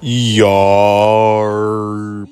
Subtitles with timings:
[0.00, 1.27] 有。